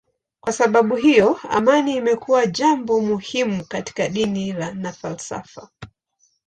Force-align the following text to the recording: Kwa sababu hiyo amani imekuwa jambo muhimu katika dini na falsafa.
Kwa 0.41 0.53
sababu 0.53 0.95
hiyo 0.95 1.39
amani 1.49 1.95
imekuwa 1.95 2.45
jambo 2.47 3.01
muhimu 3.01 3.65
katika 3.65 4.07
dini 4.09 4.53
na 4.53 4.91
falsafa. 4.93 5.69